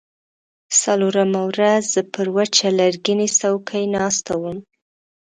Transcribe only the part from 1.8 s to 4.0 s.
زه پر وچه لرګینۍ څوکۍ